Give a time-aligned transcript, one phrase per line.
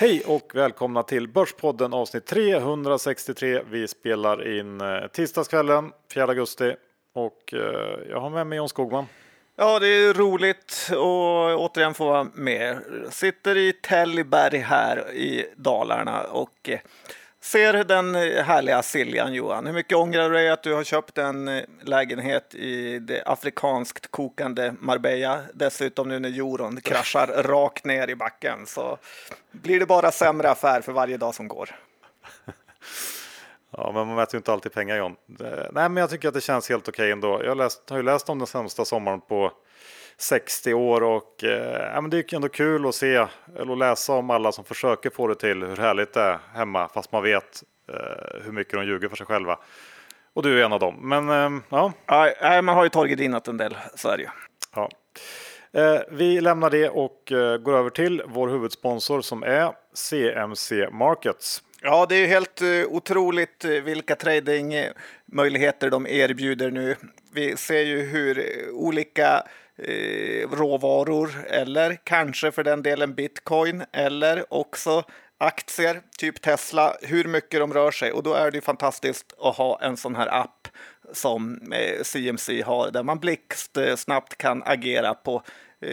[0.00, 3.62] Hej och välkomna till Börspodden avsnitt 363.
[3.70, 6.74] Vi spelar in eh, tisdagskvällen 4 augusti
[7.14, 9.06] och eh, jag har med mig John Skogman.
[9.56, 12.78] Ja, det är roligt att återigen få vara med.
[13.10, 16.78] Sitter i Tällberg här i Dalarna och eh,
[17.48, 19.66] ser den härliga Siljan Johan.
[19.66, 24.10] Hur mycket ångrar du dig att du har köpt en eh, lägenhet i det afrikanskt
[24.10, 25.40] kokande Marbella?
[25.54, 28.98] Dessutom nu när euron kraschar rakt ner i backen så
[29.50, 31.70] blir det bara sämre affär för varje dag som går.
[33.70, 35.16] Ja, men man mäter ju inte alltid pengar John.
[35.72, 37.44] Nej, men jag tycker att det känns helt okej ändå.
[37.44, 39.52] Jag läst, har ju läst om den sämsta sommaren på
[40.18, 43.26] 60 år och eh, ja, men det är ändå kul att se
[43.58, 46.88] eller att läsa om alla som försöker få det till hur härligt det är hemma
[46.88, 49.58] fast man vet eh, hur mycket de ljuger för sig själva.
[50.32, 51.08] Och du är en av dem.
[51.08, 51.92] Men eh, ja.
[52.40, 54.28] Nej, man har ju torgedinat en del, så är det ju.
[54.74, 54.90] Ja.
[55.72, 61.62] Eh, vi lämnar det och eh, går över till vår huvudsponsor som är CMC Markets.
[61.82, 66.96] Ja, det är helt uh, otroligt vilka tradingmöjligheter de erbjuder nu.
[67.34, 68.44] Vi ser ju hur uh,
[69.82, 75.02] Eh, råvaror eller kanske för den delen bitcoin eller också
[75.38, 78.12] aktier, typ Tesla, hur mycket de rör sig.
[78.12, 80.68] Och då är det fantastiskt att ha en sån här app
[81.12, 85.42] som eh, CMC har där man blixtsnabbt eh, kan agera på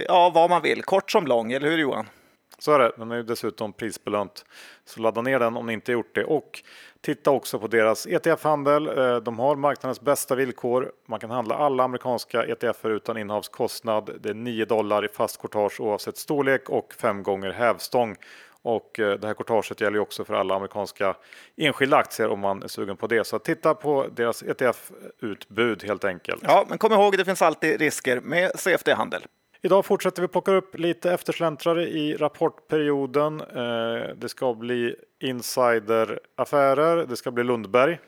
[0.08, 2.10] ja, vad man vill, kort som lång, eller hur Johan?
[2.58, 2.92] Så är det.
[2.98, 4.46] Den är ju dessutom prisbelönt.
[4.86, 6.24] Så ladda ner den om ni inte gjort det.
[6.24, 6.64] Och
[7.06, 8.98] titta också på deras ETF-handel.
[8.98, 10.92] Eh, de har marknadens bästa villkor.
[11.08, 14.10] Man kan handla alla amerikanska ETFer utan innehavskostnad.
[14.20, 18.16] Det är 9 dollar i fast courtage oavsett storlek och 5 gånger hävstång.
[18.62, 21.16] Och eh, det här courtaget gäller också för alla amerikanska
[21.58, 23.28] enskilda aktier om man är sugen på det.
[23.28, 26.44] Så titta på deras ETF-utbud helt enkelt.
[26.48, 29.22] Ja, men kom ihåg, det finns alltid risker med CFD-handel.
[29.66, 33.42] Idag fortsätter vi plocka upp lite eftersläntrare i rapportperioden.
[33.42, 37.06] Eh, det ska bli insideraffärer.
[37.06, 38.00] Det ska bli Lundberg.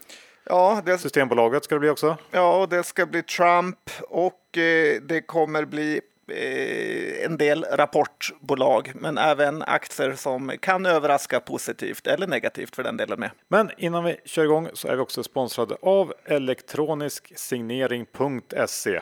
[0.44, 0.98] Ja, det...
[0.98, 2.18] Systembolaget ska det bli också.
[2.32, 3.78] Ja, det ska bli Trump
[4.10, 6.02] och eh, det kommer bli
[6.32, 12.98] eh, en del rapportbolag, men även aktier som kan överraska positivt eller negativt för den
[12.98, 13.32] delen med.
[13.48, 19.02] Men innan vi kör igång så är vi också sponsrade av elektronisksignering.se.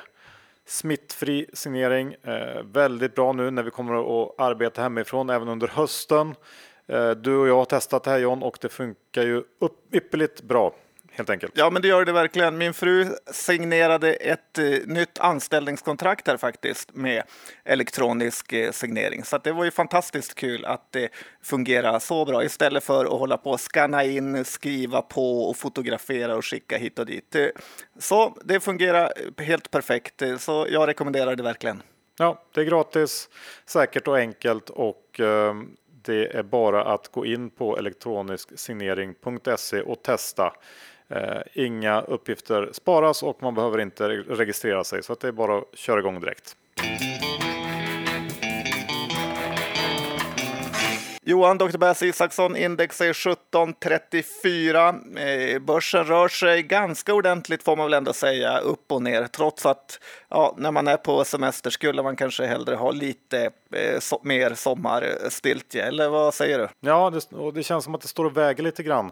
[0.68, 6.36] Smittfri signering, eh, väldigt bra nu när vi kommer att arbeta hemifrån även under hösten.
[6.88, 10.42] Eh, du och jag har testat det här John och det funkar ju upp, ypperligt
[10.42, 10.74] bra
[11.16, 11.54] helt enkelt.
[11.56, 12.58] Ja, men det gör det verkligen.
[12.58, 17.24] Min fru signerade ett eh, nytt anställningskontrakt här faktiskt med
[17.64, 19.24] elektronisk eh, signering.
[19.24, 21.10] Så det var ju fantastiskt kul att det
[21.44, 26.36] fungerar så bra istället för att hålla på och scanna in, skriva på och fotografera
[26.36, 27.36] och skicka hit och dit.
[27.36, 27.48] Eh,
[28.00, 31.84] så det fungerar helt perfekt, eh, så jag rekommenderar det verkligen.
[32.18, 33.30] Ja, det är gratis,
[33.66, 35.54] säkert och enkelt och eh,
[36.06, 40.54] det är bara att gå in på elektronisksignering.se och testa.
[41.10, 45.58] Eh, inga uppgifter sparas och man behöver inte registrera sig så att det är bara
[45.58, 46.56] att köra igång direkt.
[51.28, 51.78] Johan, Dr.
[51.78, 54.96] Bass Isaksson, index är 1734.
[55.18, 59.66] Eh, börsen rör sig ganska ordentligt får man väl ändå säga, upp och ner, trots
[59.66, 60.00] att
[60.30, 64.54] ja, när man är på semester skulle man kanske hellre ha lite eh, so mer
[64.54, 66.68] sommarstiltje, eller vad säger du?
[66.80, 69.12] Ja, det, och det känns som att det står och väger lite grann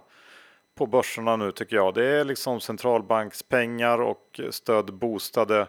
[0.75, 1.93] på börserna nu tycker jag.
[1.93, 5.67] Det är liksom centralbankspengar och stödboostade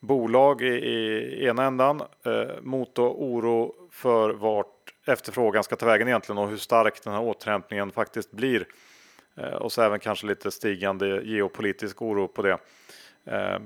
[0.00, 6.38] bolag i, i ena ändan eh, mot oro för vart efterfrågan ska ta vägen egentligen
[6.38, 8.66] och hur stark den här återhämtningen faktiskt blir.
[9.36, 12.58] Eh, och så även kanske lite stigande geopolitisk oro på det.
[13.24, 13.58] Eh,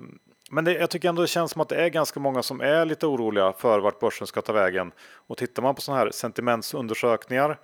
[0.51, 2.85] men det, jag tycker ändå det känns som att det är ganska många som är
[2.85, 4.93] lite oroliga för vart börsen ska ta vägen.
[4.99, 7.57] Och tittar man på sådana här sentimentsundersökningar Eh,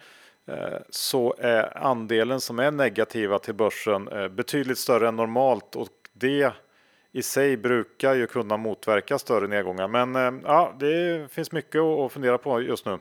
[0.49, 5.89] Eh, så är andelen som är negativa till börsen eh, betydligt större än normalt och
[6.13, 6.53] det
[7.13, 9.89] i sig brukar ju kunna motverka större nedgångar.
[9.89, 12.99] Men eh, ja, det finns mycket att fundera på just nu.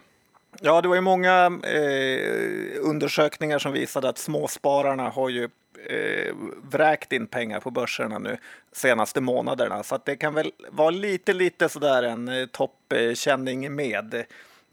[0.62, 5.50] Ja, det var ju många eh, undersökningar som visade att småspararna har ju
[5.86, 6.36] eh,
[6.72, 8.38] vräkt in pengar på börserna nu
[8.72, 9.84] senaste månaderna.
[9.84, 14.26] Så att det kan väl vara lite, lite sådär en toppkänning med.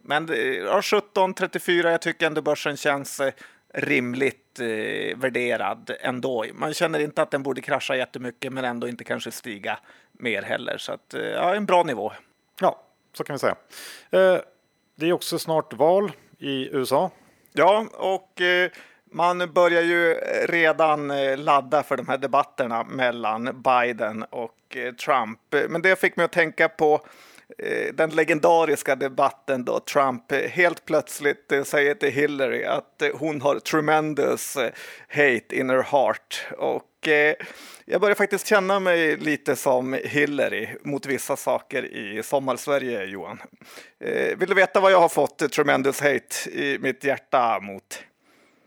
[0.02, 0.28] Men
[0.64, 3.32] ja, 17.34, jag tycker ändå börsen känns eh,
[3.74, 6.44] rimligt eh, värderad ändå.
[6.54, 9.78] Man känner inte att den borde krascha jättemycket men ändå inte kanske stiga
[10.12, 10.78] mer heller.
[10.78, 12.12] Så att, eh, ja, en bra nivå.
[12.60, 13.56] Ja, så kan vi säga.
[14.10, 14.40] Eh,
[14.94, 17.10] det är också snart val i USA.
[17.52, 18.70] Ja, och eh,
[19.04, 20.14] man börjar ju
[20.46, 25.40] redan eh, ladda för de här debatterna mellan Biden och Trump.
[25.68, 27.00] Men det fick mig att tänka på eh,
[27.92, 34.56] den legendariska debatten då Trump helt plötsligt säger till Hillary att hon har tremendous
[35.08, 36.46] hate in her heart.
[36.58, 37.08] Och
[37.84, 43.42] jag börjar faktiskt känna mig lite som Hillary mot vissa saker i Sommarsverige, Johan.
[44.36, 48.04] Vill du veta vad jag har fått tremendous hate i mitt hjärta mot?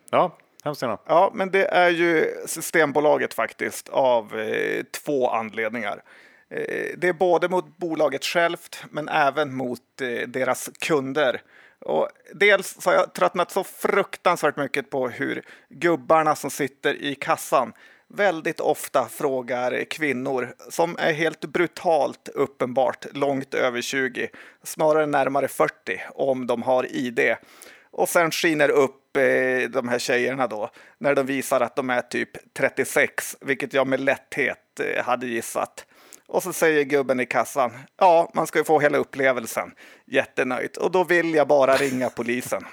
[0.10, 0.98] Ja, hemskt gärna.
[1.06, 6.04] Ja, men det är ju Systembolaget faktiskt av eh, två anledningar.
[6.52, 11.42] Eh, det är både mot bolaget självt, men även mot eh, deras kunder.
[11.80, 17.16] Och dels så har jag tröttnat så fruktansvärt mycket på hur gubbarna som sitter i
[17.16, 17.74] kassan
[18.14, 24.30] väldigt ofta frågar kvinnor som är helt brutalt uppenbart långt över 20,
[24.64, 27.36] snarare närmare 40, om de har ID.
[27.92, 32.02] Och sen skiner upp eh, de här tjejerna då när de visar att de är
[32.02, 35.86] typ 36, vilket jag med lätthet eh, hade gissat.
[36.32, 39.72] Och så säger gubben i kassan, ja, man ska ju få hela upplevelsen.
[40.06, 40.78] Jättenöjd.
[40.78, 42.64] Och då vill jag bara ringa polisen.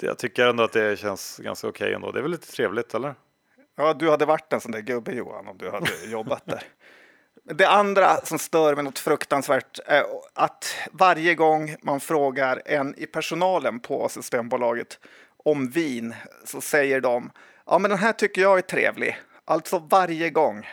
[0.00, 2.12] Jag tycker ändå att det känns ganska okej okay ändå.
[2.12, 3.14] Det är väl lite trevligt, eller?
[3.76, 6.62] Ja, du hade varit en sån där gubbe Johan om du hade jobbat där.
[7.44, 10.04] Det andra som stör mig något fruktansvärt är
[10.34, 14.98] att varje gång man frågar en i personalen på Systembolaget
[15.36, 16.14] om vin
[16.44, 17.30] så säger de
[17.66, 19.18] ja, men den här tycker jag är trevlig.
[19.44, 20.66] Alltså varje gång.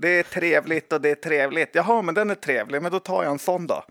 [0.00, 1.74] Det är trevligt och det är trevligt.
[1.74, 3.84] Jaha, men den är trevlig, men då tar jag en sån då.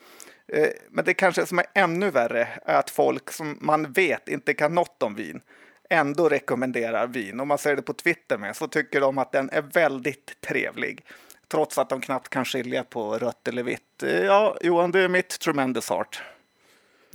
[0.48, 4.54] Eh, men det kanske som är ännu värre är att folk som man vet inte
[4.54, 5.42] kan något om vin
[5.90, 7.40] ändå rekommenderar vin.
[7.40, 11.06] Om man ser det på Twitter med så tycker de att den är väldigt trevlig
[11.48, 14.04] trots att de knappt kan skilja på rött eller vitt.
[14.04, 16.22] Eh, ja, Johan, det är mitt tremendous heart.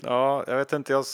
[0.02, 0.92] Ja, jag vet inte.
[0.92, 1.04] Jag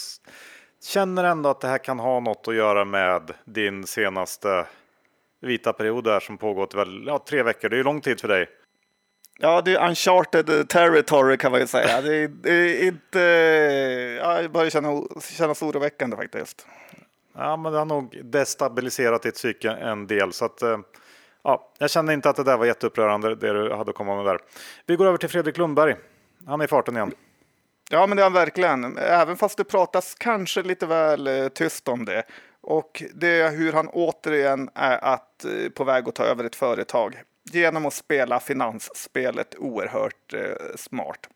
[0.83, 4.65] känner ändå att det här kan ha något att göra med din senaste
[5.41, 7.69] vita period där som pågått väl ja, tre veckor.
[7.69, 8.49] Det är ju lång tid för dig.
[9.39, 12.01] Ja, det är uncharted territory kan man ju säga.
[12.01, 13.19] Det är, det är inte...
[14.21, 15.01] Ja, jag börjar känna,
[15.37, 16.67] kännas oroväckande faktiskt.
[17.35, 20.33] Ja, men det har nog destabiliserat ditt psyke en del.
[20.33, 20.77] Så att, eh,
[21.43, 24.25] Ja, jag kände inte att det där var jätteupprörande det du hade att komma med
[24.25, 24.39] där.
[24.85, 25.95] Vi går över till Fredrik Lundberg.
[26.47, 27.11] Han är i farten igen.
[27.89, 28.97] Ja, men det är han verkligen.
[28.97, 32.23] Även fast det pratas kanske lite väl eh, tyst om det.
[32.61, 36.55] Och det är hur han återigen är att, eh, på väg att ta över ett
[36.55, 37.21] företag
[37.51, 41.29] genom att spela finansspelet oerhört eh, smart.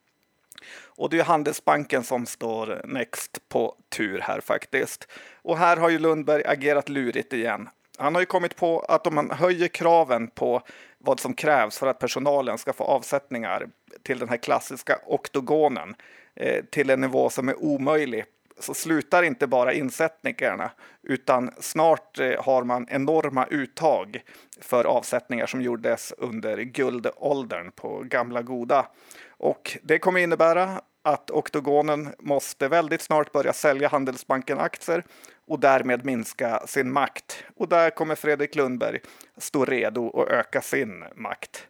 [0.84, 5.08] Och det är Handelsbanken som står next på tur här faktiskt.
[5.42, 7.70] Och här har ju Lundberg agerat lurigt igen.
[7.98, 10.62] Han har ju kommit på att om man höjer kraven på
[10.98, 13.68] vad som krävs för att personalen ska få avsättningar
[14.04, 15.96] till den här klassiska oktogonen
[16.36, 18.26] eh, till en nivå som är omöjlig
[18.60, 20.72] så slutar inte bara insättningarna
[21.04, 24.24] utan snart eh, har man enorma uttag
[24.62, 28.88] för avsättningar som gjordes under guldåldern på gamla goda.
[29.30, 35.04] Och det kommer innebära att oktogonen måste väldigt snart börja sälja Handelsbanken-aktier
[35.48, 37.44] och därmed minska sin makt.
[37.56, 39.00] Och där kommer Fredrik Lundberg
[39.38, 41.68] stå redo att öka sin makt.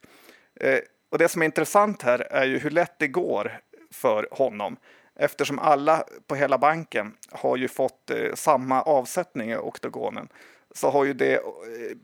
[0.59, 0.79] Eh,
[1.11, 3.59] och det som är intressant här är ju hur lätt det går
[3.91, 4.77] för honom
[5.15, 10.27] eftersom alla på hela banken har ju fått eh, samma avsättning i oktogonen.
[10.73, 11.41] Så har ju det, eh,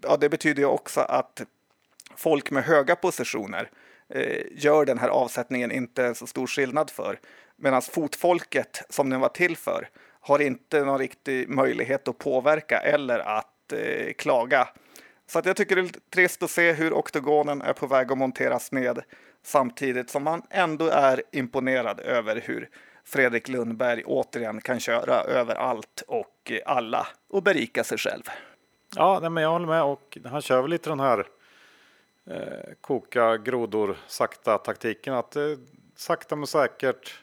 [0.01, 1.41] ja, det betyder ju också att
[2.15, 3.69] folk med höga positioner
[4.09, 7.19] eh, gör den här avsättningen inte så stor skillnad för.
[7.55, 9.89] Medan fotfolket som den var till för
[10.19, 14.67] har inte någon riktig möjlighet att påverka eller att eh, klaga.
[15.27, 18.17] Så att jag tycker det är trist att se hur oktogonen är på väg att
[18.17, 19.01] monteras ned
[19.43, 22.69] samtidigt som man ändå är imponerad över hur
[23.03, 28.23] Fredrik Lundberg återigen kan köra över allt och alla och berika sig själv.
[28.95, 31.27] Ja, nej, men jag håller med och han kör väl lite den här
[32.25, 35.43] eh, koka grodor sakta taktiken att eh,
[35.95, 37.19] sakta men säkert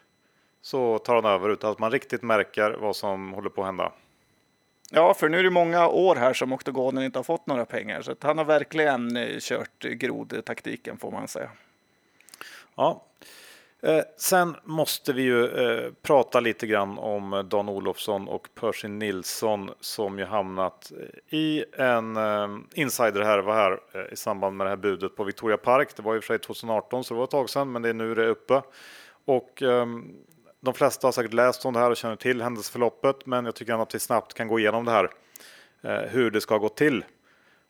[0.62, 3.92] så tar han över utan att man riktigt märker vad som håller på att hända.
[4.90, 8.02] Ja, för nu är det många år här som oktogonen inte har fått några pengar,
[8.02, 11.50] så han har verkligen eh, kört grodtaktiken får man säga.
[12.74, 13.02] Ja,
[13.82, 19.70] eh, sen måste vi ju eh, prata lite grann om Dan Olofsson och Percy Nilsson
[19.80, 22.22] som ju hamnat eh, i en eh,
[23.24, 25.96] här, eh, i samband med det här budet på Victoria Park.
[25.96, 27.88] Det var i och för sig 2018 så det var ett tag sedan, men det
[27.88, 28.62] är nu det är uppe.
[29.24, 30.14] Och ehm,
[30.60, 33.82] de flesta har säkert läst om det här och känner till händelseförloppet, men jag tycker
[33.82, 35.10] att vi snabbt kan gå igenom det här,
[35.82, 37.04] eh, hur det ska gå till.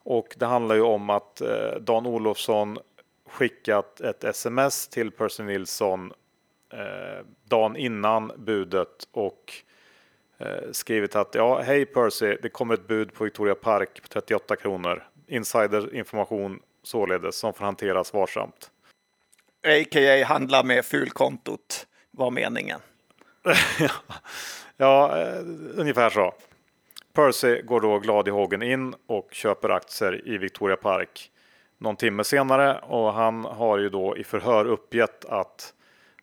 [0.04, 2.78] Och det handlar ju om att eh, Dan Olofsson
[3.28, 6.12] skickat ett sms till Percy Nilsson
[6.72, 9.54] eh, dagen innan budet och
[10.72, 15.04] skrivit att ja, hej Percy, det kommer ett bud på Victoria Park på 38 kronor.
[15.26, 18.70] Insiderinformation således som får hanteras varsamt.
[19.66, 20.24] a.k.a.
[20.24, 22.80] handla med fulkontot var meningen.
[24.76, 25.40] ja, eh,
[25.74, 26.34] ungefär så.
[27.12, 31.30] Percy går då glad i hågen in och köper aktier i Victoria Park
[31.78, 35.74] någon timme senare och han har ju då i förhör uppgett att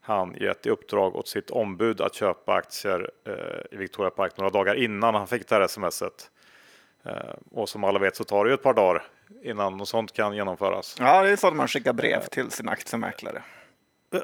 [0.01, 3.33] han gett i uppdrag åt sitt ombud att köpa aktier eh,
[3.71, 6.31] i Victoria Park några dagar innan han fick det här smset.
[7.05, 7.13] Eh,
[7.51, 9.03] och som alla vet så tar det ju ett par dagar
[9.43, 10.95] innan något sånt kan genomföras.
[11.00, 13.43] Ja, det är så att man skickar brev till sin aktiemäklare.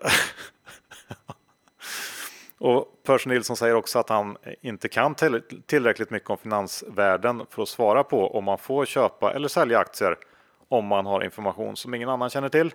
[2.58, 5.16] och Percy Nilsson säger också att han inte kan
[5.66, 10.18] tillräckligt mycket om finansvärlden för att svara på om man får köpa eller sälja aktier
[10.72, 12.74] om man har information som ingen annan känner till.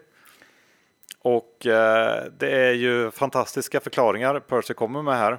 [1.22, 5.38] Och eh, det är ju fantastiska förklaringar Percy kommer med här.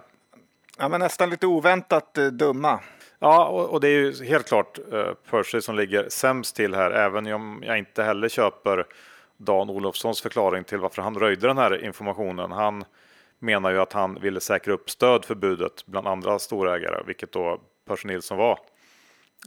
[0.78, 2.80] Ja, men nästan lite oväntat eh, dumma.
[3.20, 6.92] Ja, och, och, det är ju helt klart eh, Percy som ligger sämst till här,
[6.92, 8.86] även om jag inte heller köper
[9.38, 12.52] Dan Olofssons förklaring till varför han röjde den här informationen.
[12.52, 12.86] Han
[13.40, 17.62] menar ju att han ville säkra upp stöd för budet bland andra storägare, vilket då
[17.88, 18.60] Percy Nilsson var.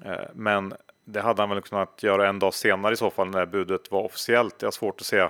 [0.04, 0.74] Eh, men
[1.12, 4.02] det hade han väl kunnat göra en dag senare i så fall när budet var
[4.02, 4.54] officiellt.
[4.58, 5.28] Jag har svårt att se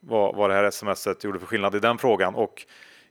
[0.00, 2.34] vad, vad det här smset gjorde för skillnad i den frågan.
[2.34, 2.66] Och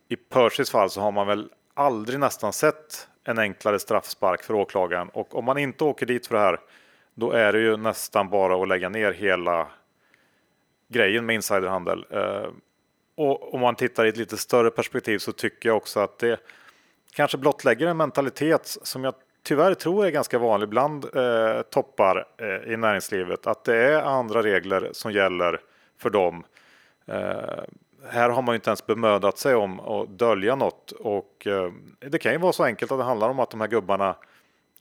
[0.07, 5.09] i Percys fall så har man väl aldrig nästan sett en enklare straffspark för åklagaren.
[5.09, 6.59] Och om man inte åker dit för det här,
[7.13, 9.67] då är det ju nästan bara att lägga ner hela
[10.87, 12.05] grejen med insiderhandel.
[12.09, 12.47] Eh,
[13.15, 16.39] och om man tittar i ett lite större perspektiv så tycker jag också att det
[17.13, 19.13] kanske blottlägger en mentalitet som jag
[19.43, 23.47] tyvärr tror jag är ganska vanlig bland eh, toppar eh, i näringslivet.
[23.47, 25.61] Att det är andra regler som gäller
[25.97, 26.43] för dem.
[27.05, 27.63] Eh,
[28.09, 32.31] här har man inte ens bemödat sig om att dölja något och eh, det kan
[32.31, 34.15] ju vara så enkelt att det handlar om att de här gubbarna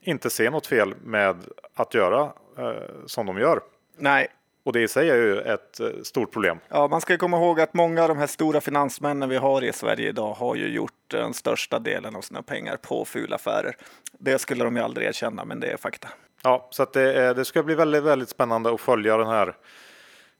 [0.00, 1.36] inte ser något fel med
[1.74, 2.72] att göra eh,
[3.06, 3.60] som de gör.
[3.96, 4.28] Nej,
[4.64, 6.58] och det i sig är ju ett eh, stort problem.
[6.68, 9.72] Ja, man ska komma ihåg att många av de här stora finansmännen vi har i
[9.72, 13.76] Sverige idag har ju gjort den största delen av sina pengar på fulaffärer.
[14.18, 16.08] Det skulle de ju aldrig erkänna, men det är fakta.
[16.42, 19.56] Ja, så det, det ska bli väldigt, väldigt spännande att följa den här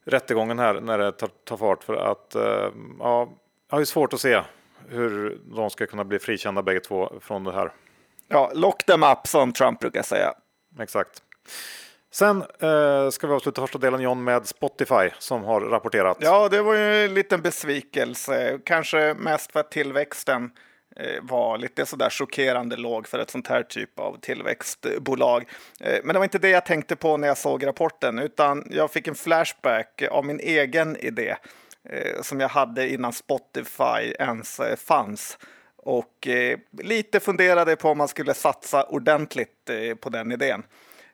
[0.05, 3.29] rättegången här när det tar, tar fart för att eh, ja,
[3.69, 4.41] jag har ju svårt att se
[4.89, 7.71] hur de ska kunna bli frikända bägge två från det här.
[8.27, 10.33] Ja, lock them up som Trump brukar säga.
[10.79, 11.23] Exakt.
[12.13, 16.17] Sen eh, ska vi avsluta första delen John med Spotify som har rapporterat.
[16.19, 20.51] Ja, det var ju en liten besvikelse, kanske mest för att tillväxten
[20.95, 25.49] eh, var lite sådär chockerande låg för ett sånt här typ av tillväxtbolag.
[25.79, 28.91] Eh, men det var inte det jag tänkte på när jag såg rapporten, utan jag
[28.91, 31.35] fick en flashback av min egen idé
[31.89, 35.37] eh, som jag hade innan Spotify ens fanns.
[35.77, 36.27] Och
[36.81, 39.69] lite funderade på om man skulle satsa ordentligt
[40.01, 40.63] på den idén.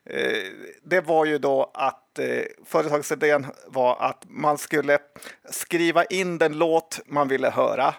[0.10, 0.51] Eh,
[0.84, 4.98] det var ju då att eh, företagsidén var att man skulle
[5.50, 7.94] skriva in den låt man ville höra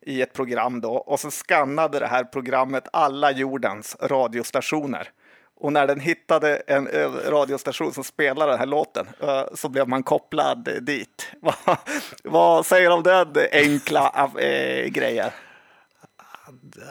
[0.00, 5.10] i ett program då och sen skannade det här programmet alla jordens radiostationer.
[5.56, 6.88] Och när den hittade en
[7.26, 9.06] radiostation som spelade den här låten
[9.54, 11.30] så blev man kopplad dit.
[12.24, 15.30] Vad säger du om den enkla äh, grejen?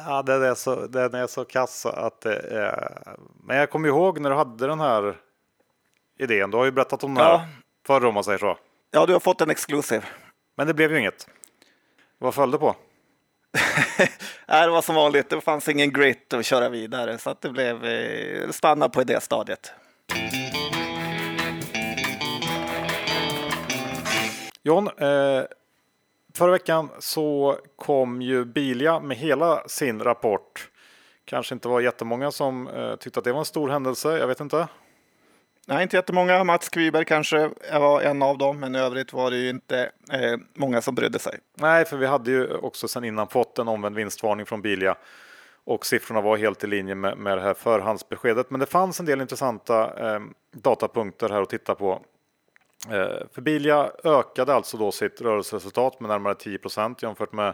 [0.06, 3.00] Ja, den är så, den är så kass att det är...
[3.44, 5.18] Men jag kommer ihåg när du hade den här
[6.20, 6.52] idén.
[6.52, 7.48] Du har ju berättat om den här
[7.88, 8.58] förr om man säger så.
[8.92, 10.06] Ja, du har fått en exklusiv.
[10.56, 11.28] Men det blev ju inget.
[12.18, 12.76] Vad föll det på?
[14.48, 15.30] Nej, det var som vanligt.
[15.30, 19.24] Det fanns ingen grit att köra vidare så att det blev eh, stanna på det
[19.24, 19.72] stadiet.
[24.64, 25.44] John, eh,
[26.38, 30.70] Förra veckan så kom ju Bilia med hela sin rapport.
[31.26, 34.18] Kanske inte var jättemånga som eh, tyckte att det var en stor händelse.
[34.18, 34.68] Jag vet inte.
[35.68, 36.44] Nej, inte jättemånga.
[36.44, 40.38] Mats Kviberg kanske var en av dem, men i övrigt var det ju inte eh,
[40.54, 41.40] många som brydde sig.
[41.56, 44.96] Nej, för vi hade ju också sedan innan fått en omvänd vinstvarning från Bilia
[45.64, 48.50] och siffrorna var helt i linje med, med det här förhandsbeskedet.
[48.50, 50.22] Men det fanns en del intressanta eh,
[50.52, 52.02] datapunkter här att titta på.
[52.90, 57.54] Eh, för Bilia ökade alltså då sitt rörelseresultat med närmare 10% jämfört med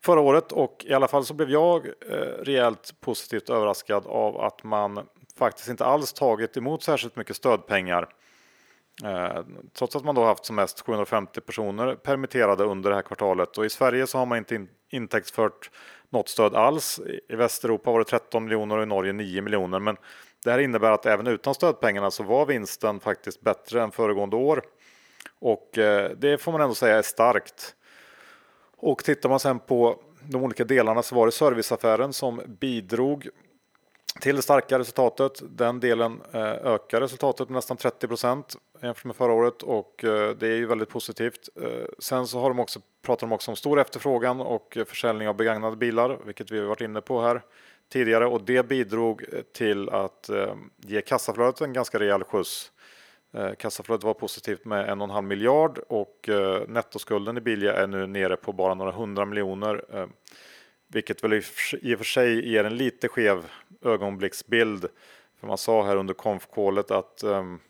[0.00, 4.64] förra året och i alla fall så blev jag eh, rejält positivt överraskad av att
[4.64, 5.06] man
[5.38, 8.08] faktiskt inte alls tagit emot särskilt mycket stödpengar.
[9.04, 9.42] Eh,
[9.78, 13.64] trots att man då haft som mest 750 personer permitterade under det här kvartalet och
[13.64, 15.70] i Sverige så har man inte intäktsfört
[16.10, 17.00] något stöd alls.
[17.28, 19.96] I Västeuropa var det 13 miljoner och i Norge 9 miljoner men
[20.46, 24.62] det här innebär att även utan stödpengarna så var vinsten faktiskt bättre än föregående år.
[25.38, 27.74] Och eh, det får man ändå säga är starkt.
[28.76, 33.28] Och tittar man sen på de olika delarna så var det serviceaffären som bidrog
[34.20, 35.42] till det starka resultatet.
[35.42, 40.30] Den delen eh, ökar resultatet med nästan 30 procent jämfört med förra året och eh,
[40.30, 41.48] det är ju väldigt positivt.
[41.98, 45.76] Sen så har de också, pratar de också om stor efterfrågan och försäljning av begagnade
[45.76, 47.42] bilar, vilket vi har varit inne på här
[47.88, 52.72] tidigare och det bidrog eh, till att eh, ge kassaflödet en ganska rejäl skjuts.
[53.34, 56.28] Eh, kassaflödet var positivt med en och en halv miljard och
[56.68, 59.84] nettoskulden i Bilia är nu nere på bara några hundra miljoner.
[60.88, 63.44] Vilket väl i och för sig ger en lite skev
[63.82, 64.86] ögonblicksbild.
[65.40, 67.60] För man sa här under konfkålet att um,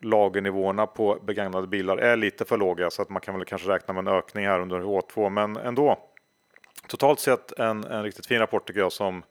[0.00, 3.94] lagernivåerna på begagnade bilar är lite för låga så att man kan väl kanske räkna
[3.94, 5.98] med en ökning här under H2 men ändå.
[6.86, 9.22] Totalt sett en, en riktigt fin rapport tycker jag som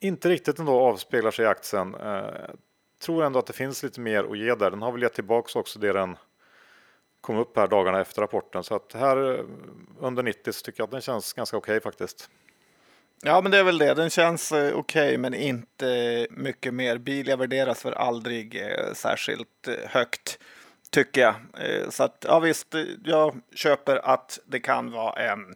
[0.00, 1.94] inte riktigt ändå avspeglar sig i aktien.
[1.94, 2.50] Eh,
[3.00, 4.70] tror ändå att det finns lite mer att ge där.
[4.70, 6.16] Den har väl gett tillbaks också det den
[7.20, 8.64] kom upp här dagarna efter rapporten.
[8.64, 9.44] Så att här eh,
[9.98, 12.30] under 90 så tycker jag att den känns ganska okej okay, faktiskt.
[13.22, 13.94] Ja, men det är väl det.
[13.94, 16.98] Den känns eh, okej, okay, men inte mycket mer.
[16.98, 20.38] Bilia värderas för aldrig eh, särskilt eh, högt,
[20.90, 21.34] tycker jag.
[21.92, 25.54] Så att ja, visst, jag köper att det kan vara en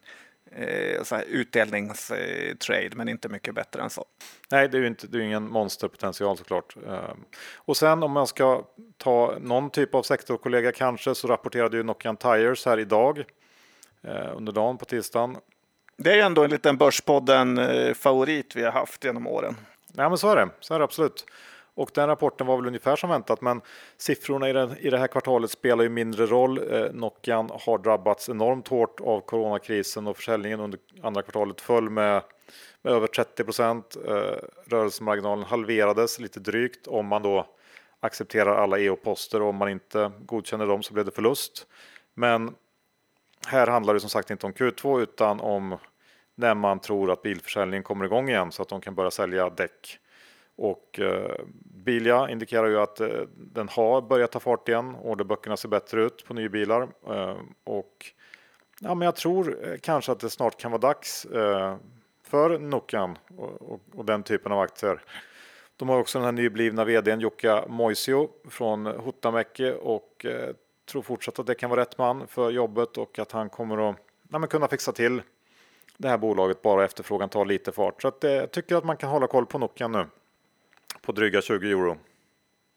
[0.54, 4.04] eh, utdelningstrade, men inte mycket bättre än så.
[4.50, 6.76] Nej, det är ju inte, det är ingen monsterpotential såklart.
[6.86, 7.14] Eh,
[7.56, 8.64] och sen om man ska
[8.96, 13.24] ta någon typ av sektorkollega kanske så rapporterade ju Nokian Tires här idag
[14.02, 15.36] eh, under dagen på tisdagen.
[15.96, 19.56] Det är ju ändå en liten Börspodden eh, favorit vi har haft genom åren.
[19.92, 20.48] Ja, men så är det.
[20.60, 21.26] Så är det absolut.
[21.74, 23.60] Och den rapporten var väl ungefär som väntat, men
[23.96, 26.72] siffrorna i, den, i det här kvartalet spelar ju mindre roll.
[26.72, 32.22] Eh, Nokian har drabbats enormt hårt av coronakrisen och försäljningen under andra kvartalet föll med,
[32.82, 33.96] med över 30 procent.
[34.06, 34.12] Eh,
[34.64, 37.46] rörelsemarginalen halverades lite drygt om man då
[38.00, 41.66] accepterar alla EU-poster och om man inte godkänner dem så blev det förlust.
[42.14, 42.54] Men
[43.46, 45.76] här handlar det som sagt inte om Q2 utan om
[46.34, 49.98] när man tror att bilförsäljningen kommer igång igen så att de kan börja sälja däck
[50.56, 51.44] och eh,
[51.84, 54.96] Bilia indikerar ju att eh, den har börjat ta fart igen.
[55.02, 58.12] Orderböckerna ser bättre ut på nybilar eh, och
[58.80, 61.76] ja, men jag tror eh, kanske att det snart kan vara dags eh,
[62.22, 65.02] för Nokian och, och, och, den typen av aktier.
[65.76, 70.54] De har också den här nyblivna vdn Jukka Moisio från Huttamäki och eh,
[70.86, 73.96] tror fortsatt att det kan vara rätt man för jobbet och att han kommer att
[74.30, 75.22] ja, kunna fixa till
[75.96, 78.02] det här bolaget bara efterfrågan tar lite fart.
[78.02, 80.06] Så att, jag tycker att man kan hålla koll på Nokian nu
[81.04, 81.98] på dryga 20 euro.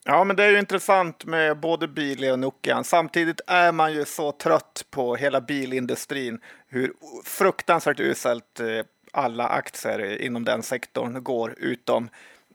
[0.05, 2.83] Ja, men det är ju intressant med både Bilia och Nokian.
[2.83, 6.93] Samtidigt är man ju så trött på hela bilindustrin, hur
[7.25, 12.09] fruktansvärt uselt eh, alla aktier inom den sektorn går, utom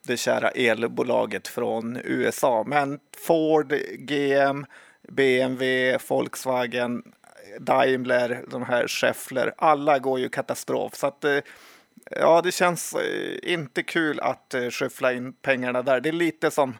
[0.06, 2.64] det kära elbolaget från USA.
[2.66, 4.66] Men Ford, GM,
[5.08, 7.02] BMW, Volkswagen,
[7.60, 10.94] Daimler, de här Scheffler, alla går ju katastrof.
[10.94, 11.38] Så att eh,
[12.16, 16.00] Ja, det känns eh, inte kul att eh, skyffla in pengarna där.
[16.00, 16.74] Det är lite som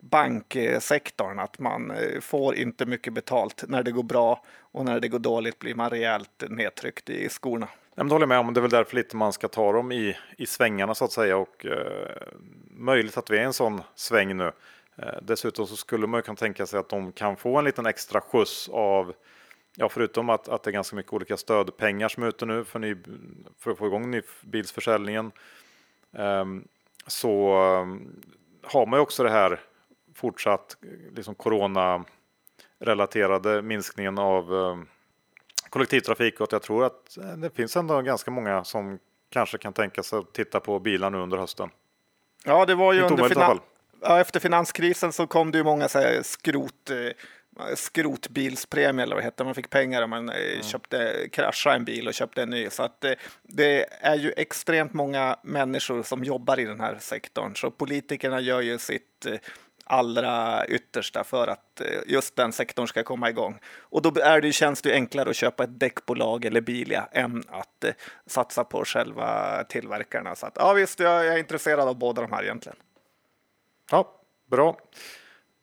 [0.00, 5.08] banksektorn, att man eh, får inte mycket betalt när det går bra och när det
[5.08, 7.68] går dåligt blir man rejält nedtryckt i skorna.
[7.94, 10.46] Jag håller med om det är väl därför lite man ska ta dem i, i
[10.46, 12.28] svängarna så att säga och eh,
[12.70, 14.52] möjligt att vi är en sån sväng nu.
[14.96, 18.20] Eh, dessutom så skulle man kunna tänka sig att de kan få en liten extra
[18.20, 19.12] skjuts av
[19.78, 22.78] Ja, förutom att, att det är ganska mycket olika stödpengar som är ute nu för,
[22.78, 22.96] ny,
[23.58, 25.32] för att få igång nybilsförsäljningen
[26.10, 26.68] um,
[27.06, 28.22] så um,
[28.62, 29.60] har man ju också det här
[30.14, 30.76] fortsatt
[31.14, 34.86] liksom corona-relaterade minskningen av um,
[35.70, 38.98] kollektivtrafik och att jag tror att eh, det finns ändå ganska många som
[39.30, 41.70] kanske kan tänka sig att titta på bilar nu under hösten.
[42.44, 43.60] Ja, det var ju under finan
[44.00, 46.96] ja, efter finanskrisen så kom det ju många så här, skrot eh,
[47.74, 50.62] skrotbilspremie eller vad heter Man fick pengar om man mm.
[50.62, 52.70] köpte, kraschade en bil och köpte en ny.
[52.70, 57.56] Så att det, det, är ju extremt många människor som jobbar i den här sektorn.
[57.56, 59.38] Så politikerna gör ju sitt eh,
[59.84, 63.58] allra yttersta för att eh, just den sektorn ska komma igång.
[63.78, 67.84] Och då är det, känns det enklare att köpa ett däckbolag eller Bilia än att
[68.26, 70.34] satsa på själva tillverkarna.
[70.34, 72.78] Så att, ja, visst, jag är intresserad av båda de här egentligen.
[73.90, 74.76] Ja, bra.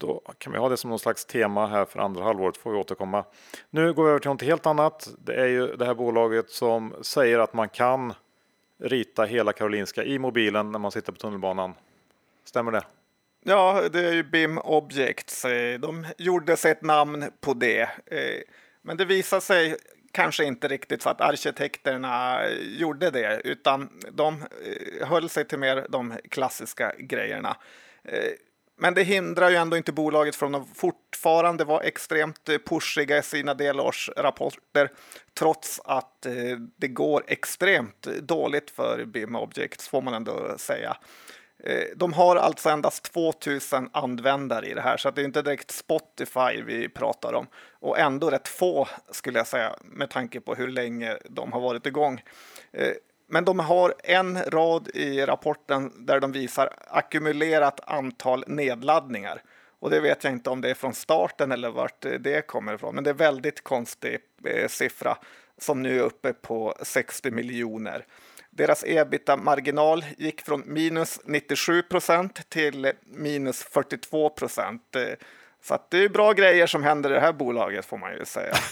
[0.03, 2.77] Då kan vi ha det som någon slags tema här för andra halvåret får vi
[2.77, 3.25] återkomma.
[3.69, 5.09] Nu går vi över till något helt annat.
[5.25, 8.13] Det är ju det här bolaget som säger att man kan
[8.79, 11.73] rita hela Karolinska i mobilen när man sitter på tunnelbanan.
[12.45, 12.83] Stämmer det?
[13.43, 15.45] Ja, det är ju BIM Objects.
[15.45, 17.81] Eh, de gjorde sig ett namn på det.
[18.05, 18.41] Eh,
[18.81, 19.75] men det visade sig
[20.11, 25.85] kanske inte riktigt så att arkitekterna gjorde det, utan de eh, höll sig till mer
[25.89, 27.57] de klassiska grejerna.
[28.77, 33.23] Men det hindrar ju ändå inte bolaget från att fortfarande vara extremt eh, pushiga i
[33.23, 34.89] sina delårsrapporter
[35.33, 36.33] trots att eh,
[36.77, 40.97] det går extremt dåligt för BIM Objects får man ändå säga.
[41.63, 45.71] Eh, de har alltså endast 2000 användare i det här, så det är inte direkt
[45.71, 47.47] Spotify vi pratar om.
[47.71, 51.85] Och ändå rätt få skulle jag säga, med tanke på hur länge de har varit
[51.85, 52.21] igång.
[53.27, 59.41] Men de har en rad i rapporten där de visar ackumulerat antal nedladdningar.
[59.79, 62.95] Och det vet jag inte om det är från starten eller vart det kommer ifrån,
[62.95, 65.17] men det är väldigt konstig eh, siffra
[65.57, 68.05] som nu är uppe på 60 miljoner.
[68.49, 74.95] Deras ebita-marginal gick från minus 97 procent till minus 42 procent.
[74.95, 75.13] Eh,
[75.61, 78.53] så det är bra grejer som händer i det här bolaget får man ju säga.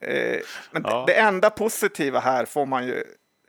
[0.00, 0.40] Eh,
[0.70, 1.04] men ja.
[1.06, 3.04] det enda positiva här får man ju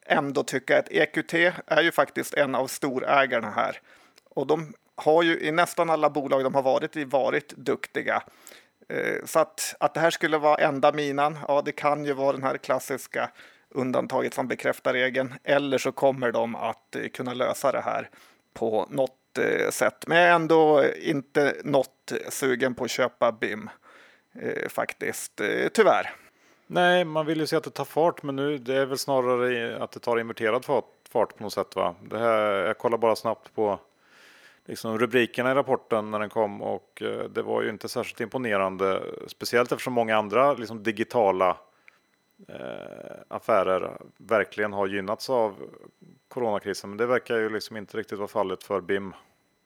[0.05, 1.33] ändå tycka att EQT
[1.67, 3.81] är ju faktiskt en av storägarna här.
[4.29, 8.23] Och de har ju i nästan alla bolag de har varit i varit duktiga.
[8.89, 12.31] Eh, så att, att det här skulle vara enda minan, ja det kan ju vara
[12.31, 13.29] den här klassiska
[13.69, 15.33] undantaget som bekräftar regeln.
[15.43, 18.09] Eller så kommer de att eh, kunna lösa det här
[18.53, 20.07] på något eh, sätt.
[20.07, 23.69] Men jag är ändå inte något sugen på att köpa BIM
[24.69, 25.41] faktiskt,
[25.73, 26.13] tyvärr.
[26.67, 29.83] Nej, man vill ju se att det tar fart, men nu det är väl snarare
[29.83, 31.75] att det tar inverterad fart, fart på något sätt.
[31.75, 31.95] Va?
[32.01, 33.79] Det här, jag kollar bara snabbt på
[34.65, 39.03] liksom rubrikerna i rapporten när den kom och eh, det var ju inte särskilt imponerande.
[39.27, 41.57] Speciellt eftersom många andra liksom, digitala
[42.47, 45.55] eh, affärer verkligen har gynnats av
[46.27, 46.89] coronakrisen.
[46.89, 49.13] Men det verkar ju liksom inte riktigt vara fallet för BIM.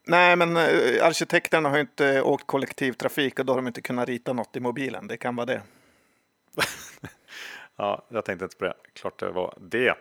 [0.08, 4.08] Nej, men eh, arkitekterna har ju inte åkt kollektivtrafik och då har de inte kunnat
[4.08, 5.08] rita något i mobilen.
[5.08, 5.62] Det kan vara det.
[7.76, 8.74] ja, jag tänkte inte på det.
[8.94, 9.96] Klart det var det.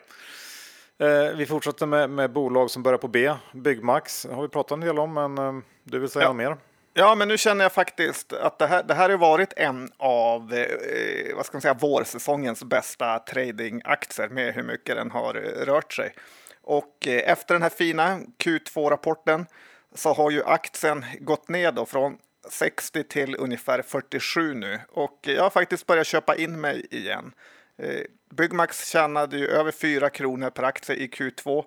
[0.99, 3.35] Eh, vi fortsätter med, med, bolag som börjar på B.
[3.53, 6.33] Byggmax har vi pratat en del om, men eh, du vill säga ja.
[6.33, 6.57] mer?
[7.01, 10.55] Ja, men nu känner jag faktiskt att det här, det här har varit en av
[10.55, 15.92] eh, vad ska man säga, vårsäsongens bästa tradingaktier med hur mycket den har eh, rört
[15.92, 16.14] sig.
[16.62, 19.47] Och eh, efter den här fina Q2-rapporten
[19.94, 22.18] så har ju aktien gått ner då från
[22.51, 27.33] 60 till ungefär 47 nu och jag har faktiskt börjat köpa in mig igen.
[27.79, 31.64] Eh, Byggmax tjänade ju över 4 kronor per aktie i Q2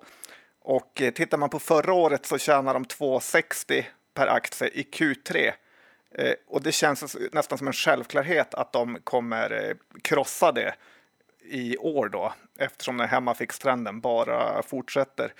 [0.60, 5.52] och eh, tittar man på förra året så tjänar de 2,60 per aktie i Q3.
[6.14, 10.74] Eh, och det känns nästan som en självklarhet att de kommer krossa det
[11.44, 15.32] i år då eftersom den hemmafixtrenden bara fortsätter.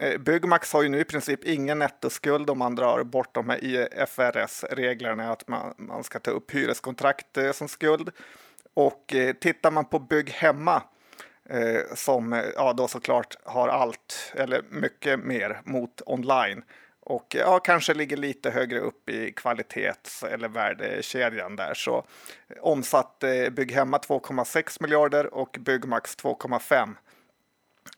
[0.00, 3.64] Eh, Byggmax har ju nu i princip ingen nettoskuld om man drar bort de här
[3.64, 8.10] IFRS-reglerna att man, man ska ta upp hyreskontrakt eh, som skuld.
[8.74, 10.82] Och eh, tittar man på Bygg hemma
[11.48, 16.62] eh, som eh, ja, då såklart har allt eller mycket mer mot online
[17.04, 21.74] och ja, kanske ligger lite högre upp i kvalitets eller värdekedjan där.
[21.74, 22.04] Så
[22.60, 26.94] omsatte Bygg hemma 2,6 miljarder och Byggmax 2,5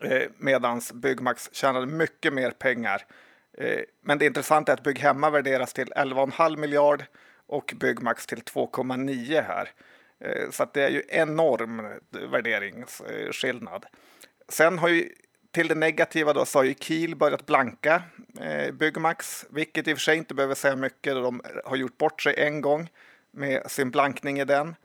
[0.00, 3.06] Eh, medans Byggmax tjänade mycket mer pengar.
[3.58, 7.04] Eh, men det intressanta är att Bygghemma värderas till 11,5 miljard
[7.46, 9.70] och Byggmax till 2,9 här.
[10.20, 13.86] Eh, så det är ju enorm eh, värderingsskillnad.
[14.48, 15.08] Sen har ju
[15.50, 18.02] till det negativa då så har ju Kiel börjat blanka
[18.72, 21.14] Byggmax, vilket i och för sig inte behöver säga mycket.
[21.14, 22.90] De har gjort bort sig en gång
[23.30, 24.76] med sin blankning i den.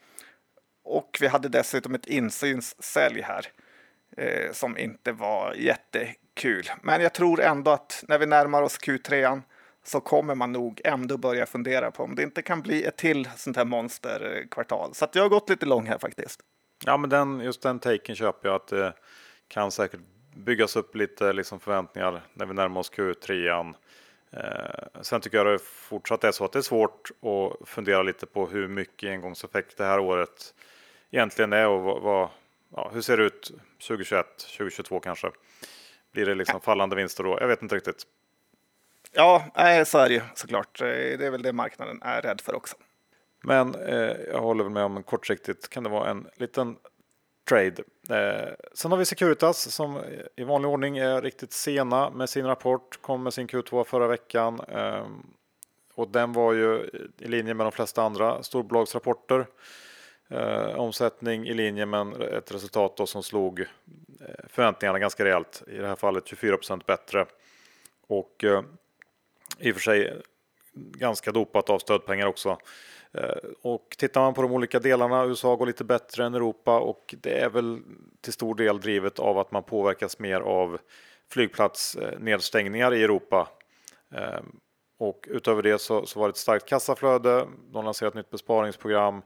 [0.83, 3.47] Och vi hade dessutom ett insynssälj här
[4.17, 6.69] eh, som inte var jättekul.
[6.82, 9.41] Men jag tror ändå att när vi närmar oss Q3
[9.84, 13.30] så kommer man nog ändå börja fundera på om det inte kan bli ett till
[13.36, 14.93] sånt här monsterkvartal.
[14.93, 16.39] Så att jag har gått lite lång här faktiskt.
[16.86, 18.93] Ja, men den, just den taken köper jag att det
[19.48, 20.00] kan säkert
[20.36, 23.74] byggas upp lite liksom förväntningar när vi närmar oss Q3.
[24.32, 28.26] Eh, sen tycker jag det fortsatt är så att det är svårt att fundera lite
[28.26, 30.54] på hur mycket engångseffekt det här året
[31.12, 32.30] egentligen är och vad, vad
[32.76, 33.52] ja, hur ser det ut
[33.87, 35.31] 2021, 2022 kanske?
[36.11, 37.37] Blir det liksom fallande vinster då?
[37.41, 38.03] Jag vet inte riktigt.
[39.11, 39.45] Ja,
[39.85, 40.81] så är det ju såklart.
[40.81, 42.75] Eh, det är väl det marknaden är rädd för också.
[43.43, 46.77] Men eh, jag håller väl med om kortsiktigt kan det vara en liten
[47.49, 47.83] trade.
[48.09, 50.01] Eh, sen har vi Securitas som
[50.35, 53.01] i vanlig ordning är riktigt sena med sin rapport.
[53.01, 54.59] Kom med sin Q2 förra veckan.
[54.67, 55.07] Eh,
[55.93, 59.47] och den var ju i linje med de flesta andra storbolagsrapporter.
[60.31, 63.65] Eh, omsättning i linje med ett resultat som slog eh,
[64.47, 65.63] förväntningarna ganska rejält.
[65.67, 67.25] I det här fallet 24% bättre.
[68.07, 68.61] Och eh,
[69.59, 70.13] i och för sig eh,
[70.73, 72.57] ganska dopat av stödpengar också.
[73.13, 77.15] Eh, och tittar man på de olika delarna, USA går lite bättre än Europa och
[77.21, 77.79] det är väl
[78.21, 80.79] till stor del drivet av att man påverkas mer av
[81.29, 83.47] flygplatsnedstängningar eh, i Europa.
[84.13, 84.39] Eh,
[84.97, 89.21] och utöver det så, så var det ett starkt kassaflöde, de lanserade ett nytt besparingsprogram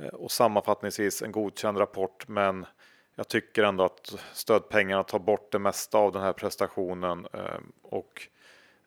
[0.00, 2.66] Eh, och sammanfattningsvis en godkänd rapport men
[3.14, 8.28] jag tycker ändå att stödpengarna tar bort det mesta av den här prestationen ehm, och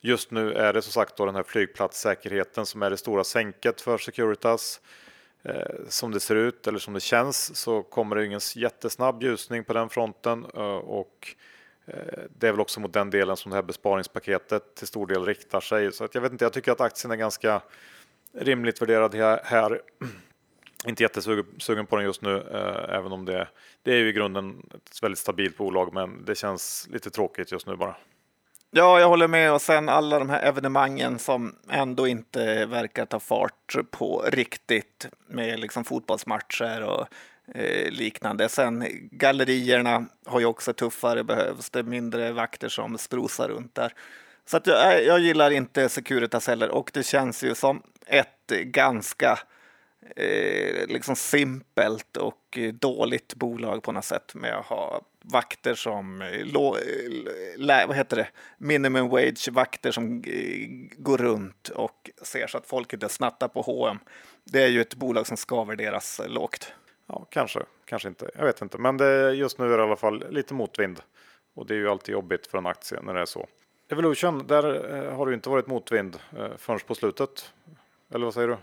[0.06, 3.80] Just nu är det som sagt då den här flygplatssäkerheten som är det stora sänket
[3.80, 4.80] för Securitas.
[5.42, 9.64] Eh, som det ser ut eller som det känns så kommer det ingen jättesnabb ljusning
[9.64, 11.36] på den fronten eh, och
[12.38, 15.60] det är väl också mot den delen som det här besparingspaketet till stor del riktar
[15.60, 15.92] sig.
[15.92, 17.62] Så att jag vet inte, jag tycker att aktien är ganska
[18.32, 19.82] rimligt värderad här.
[20.86, 23.48] Inte jättesugen på den just nu, eh, även om det,
[23.82, 27.66] det är ju i grunden ett väldigt stabilt bolag, men det känns lite tråkigt just
[27.66, 27.96] nu bara.
[28.76, 29.52] Ja, jag håller med.
[29.52, 35.60] Och sen alla de här evenemangen som ändå inte verkar ta fart på riktigt med
[35.60, 37.06] liksom fotbollsmatcher och
[37.54, 38.48] eh, liknande.
[38.48, 43.92] Sen gallerierna har ju också tuffare, behövs det mindre vakter som strosar runt där.
[44.46, 49.38] Så att jag, jag gillar inte Securitas heller och det känns ju som ett ganska
[50.16, 56.40] eh, liksom simpelt och dåligt bolag på något sätt med att ha vakter som eh,
[57.80, 58.28] eh, vad heter det?
[58.58, 63.60] minimum wage vakter som eh, går runt och ser så att folk inte snattar på
[63.60, 63.98] H&M.
[64.44, 66.72] Det är ju ett bolag som ska värderas lågt.
[67.06, 68.30] Ja, kanske, kanske inte.
[68.34, 71.00] Jag vet inte, men det, just nu är det i alla fall lite motvind
[71.54, 73.46] och det är ju alltid jobbigt för en aktie när det är så.
[73.88, 76.18] Evolution, där har det inte varit motvind
[76.56, 77.52] förrän på slutet.
[78.14, 78.56] Eller vad säger du?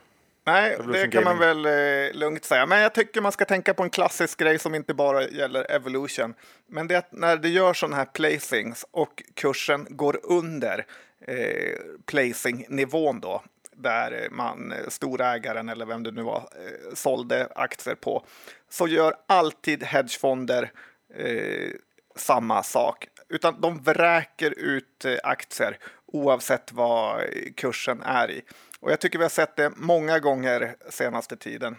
[0.51, 2.65] Nej, det kan man väl eh, lugnt säga.
[2.65, 6.33] Men jag tycker man ska tänka på en klassisk grej som inte bara gäller Evolution.
[6.67, 10.85] Men det är att när det gör sådana här placings och kursen går under
[11.27, 13.43] eh, placing-nivån då,
[13.75, 18.25] där man, eh, storägaren eller vem det nu var, eh, sålde aktier på,
[18.69, 20.71] så gör alltid hedgefonder
[21.15, 21.71] eh,
[22.15, 23.07] samma sak.
[23.29, 27.21] Utan de vräker ut eh, aktier oavsett vad
[27.55, 28.41] kursen är i.
[28.81, 31.75] Och jag tycker vi har sett det många gånger senaste tiden.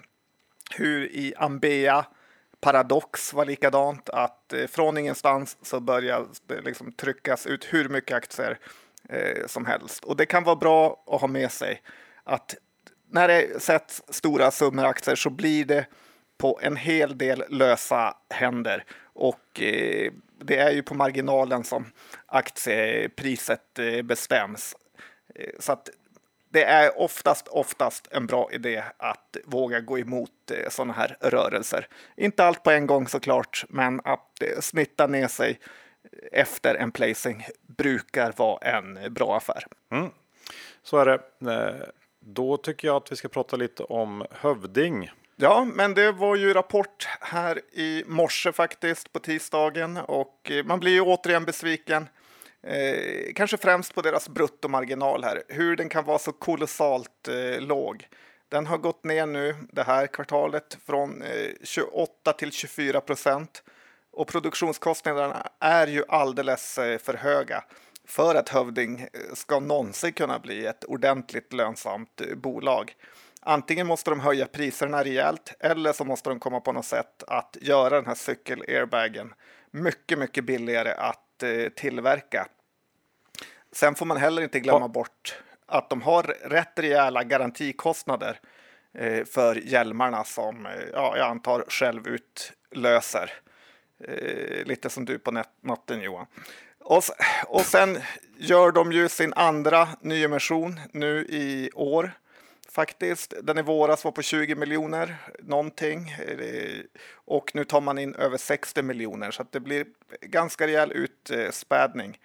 [0.70, 2.06] Hur i Ambea
[2.60, 8.16] Paradox var likadant, att eh, från ingenstans så börjar det liksom tryckas ut hur mycket
[8.16, 8.58] aktier
[9.08, 10.04] eh, som helst.
[10.04, 11.82] Och det kan vara bra att ha med sig
[12.24, 12.54] att
[13.10, 15.86] när det sätts stora summor aktier så blir det
[16.38, 18.84] på en hel del lösa händer.
[19.02, 20.12] Och eh,
[20.44, 21.86] det är ju på marginalen som
[22.26, 24.76] aktiepriset eh, bestäms.
[25.34, 25.88] Eh, så att
[26.52, 31.88] det är oftast, oftast en bra idé att våga gå emot eh, sådana här rörelser.
[32.16, 35.60] Inte allt på en gång såklart, men att eh, snitta ner sig
[36.32, 39.64] efter en placing brukar vara en bra affär.
[39.92, 40.10] Mm.
[40.82, 41.50] Så är det.
[41.52, 41.88] Eh,
[42.20, 45.10] då tycker jag att vi ska prata lite om Hövding.
[45.36, 50.92] Ja, men det var ju rapport här i morse faktiskt på tisdagen och man blir
[50.92, 52.08] ju återigen besviken.
[52.62, 58.08] Eh, kanske främst på deras bruttomarginal här, hur den kan vara så kolossalt eh, låg.
[58.48, 63.62] Den har gått ner nu det här kvartalet från eh, 28 till 24 procent
[64.12, 67.64] och produktionskostnaderna är ju alldeles eh, för höga
[68.04, 72.94] för att Hövding eh, ska någonsin kunna bli ett ordentligt lönsamt eh, bolag.
[73.40, 77.56] Antingen måste de höja priserna rejält eller så måste de komma på något sätt att
[77.60, 79.34] göra den här cykel-airbagen
[79.70, 82.48] mycket, mycket billigare att Eh, tillverka.
[83.72, 88.40] Sen får man heller inte glömma bort att de har rätt rejäla garantikostnader
[88.94, 93.32] eh, för hjälmarna som eh, ja, jag antar självutlöser.
[94.64, 96.26] Lite som du på natten Johan.
[96.80, 97.02] Och,
[97.46, 97.98] och sen
[98.38, 102.12] gör de ju sin andra nyemission nu i år
[102.74, 103.34] faktiskt.
[103.42, 106.80] Den i våras var på 20 miljoner någonting eh,
[107.14, 109.86] och nu tar man in över 60 miljoner så att det blir
[110.20, 112.18] ganska rejäl utspädning.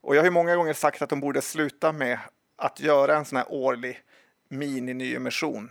[0.00, 2.18] Och jag har ju många gånger sagt att de borde sluta med
[2.56, 4.00] att göra en sån här årlig
[4.48, 5.68] mini-nyemission.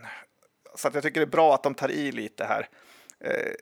[0.74, 2.68] Så att jag tycker det är bra att de tar i lite här.
[3.20, 3.52] Eh,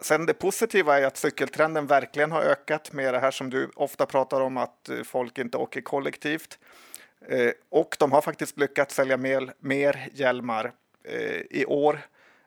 [0.00, 4.06] sen det positiva är att cykeltrenden verkligen har ökat med det här som du ofta
[4.06, 6.58] pratar om att eh, folk inte åker kollektivt.
[7.28, 10.72] Eh, och de har faktiskt lyckats sälja mer, mer hjälmar
[11.04, 12.00] eh, i år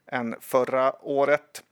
[0.07, 1.63] än förra året.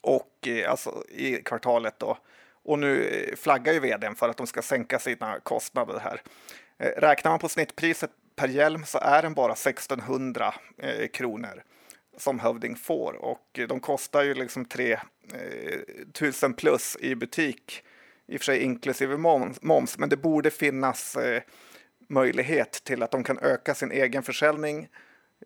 [0.00, 2.18] Och eh, alltså i kvartalet då.
[2.62, 6.22] Och nu eh, flaggar ju vdn för att de ska sänka sina kostnader här.
[6.78, 11.62] Eh, räknar man på snittpriset per hjälm så är den bara 1600 eh, kronor
[12.16, 17.82] som Hövding får och de kostar ju liksom 3000 plus i butik
[18.26, 19.16] i och för sig inklusive
[19.60, 21.16] moms, men det borde finnas
[22.08, 24.88] möjlighet till att de kan öka sin egen försäljning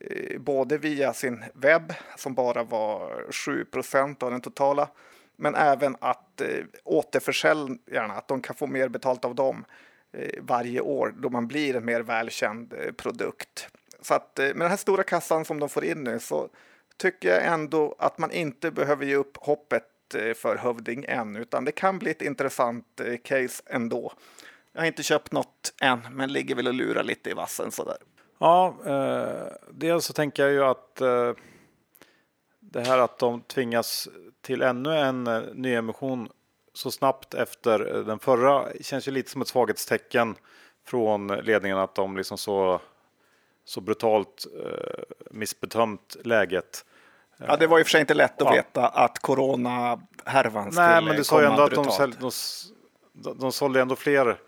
[0.00, 4.88] eh, både via sin webb som bara var 7% av den totala
[5.36, 9.64] men även att eh, återförsäljarna, att de kan få mer betalt av dem
[10.12, 13.68] eh, varje år då man blir en mer välkänd eh, produkt.
[14.00, 16.48] Så att eh, med den här stora kassan som de får in nu så
[16.96, 21.64] tycker jag ändå att man inte behöver ge upp hoppet eh, för Hövding än, utan
[21.64, 24.12] det kan bli ett intressant case ändå.
[24.72, 27.96] Jag har inte köpt något än, men ligger väl och lurar lite i vassen sådär.
[28.38, 31.32] Ja, eh, dels så tänker jag ju att eh,
[32.60, 34.08] det här att de tvingas
[34.40, 36.28] till ännu en eh, nyemission
[36.74, 40.34] så snabbt efter eh, den förra känns ju lite som ett svaghetstecken
[40.86, 42.80] från ledningen att de liksom så,
[43.64, 46.84] så brutalt eh, missbedömt läget.
[47.36, 48.52] Ja, det var och för sig inte lätt att Ja.
[48.54, 52.20] veta att corona-härvan skulle Nej, men du sa ju ändå att de, brutalt.
[53.12, 54.38] de, de sålde ändå fler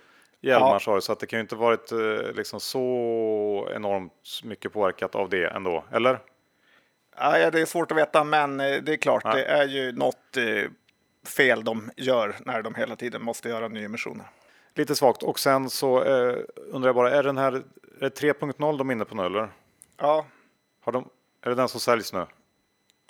[0.47, 1.01] hjälmar Ja.
[1.01, 5.47] så att det kan ju inte varit eh, liksom så enormt mycket påverkat av det
[5.47, 6.19] ändå, eller?
[7.17, 9.35] Ja, det är svårt att veta, men eh, det är klart, Ja.
[9.35, 10.71] det är ju något eh,
[11.37, 14.27] fel de gör när de hela tiden måste göra nyemissioner.
[14.75, 15.23] Lite svagt.
[15.23, 17.63] Och sen så eh, undrar jag bara, är den här är
[18.01, 19.49] det 3.0 de är inne på nu eller?
[20.01, 20.27] Ja,
[20.85, 21.09] Har de,
[21.43, 22.27] är det den som säljs nu?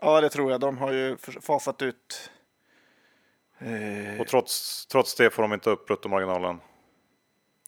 [0.03, 0.61] ja, det tror jag.
[0.61, 2.31] De har ju fasat ut.
[3.59, 6.61] Eh, Och trots, trots det får de inte upp bruttomarginalen.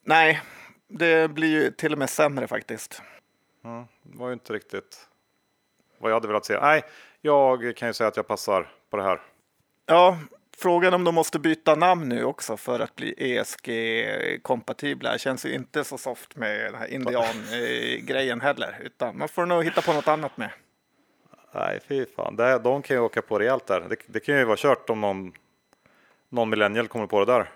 [0.07, 0.43] Nej,
[0.89, 3.03] det blir ju till och med sämre faktiskt.
[3.65, 5.09] Mm, det var ju inte riktigt
[5.99, 6.61] vad jag hade velat se.
[6.61, 6.83] Nej,
[7.21, 9.21] jag kan ju säga att jag passar på det här.
[9.87, 10.19] Ja,
[10.57, 15.85] frågan om de måste byta namn nu också för att bli ESG-kompatibla känns ju inte
[15.85, 20.37] så soft med den här indian-grejen heller, utan man får nog hitta på något annat
[20.37, 20.51] med.
[21.53, 22.37] Nej, fy fan.
[22.37, 23.87] Det, de kan ju åka på rejält där.
[23.89, 25.33] Det, det kan ju vara kört om någon,
[26.29, 27.51] någon millennial kommer på det där.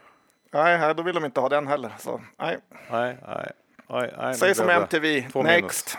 [0.53, 1.93] Nej, då vill de inte ha den heller.
[1.99, 2.59] Så, nej.
[2.91, 3.53] Nej, nej.
[3.89, 5.63] nej, nej Säg som MTV, två minus.
[5.63, 5.99] next.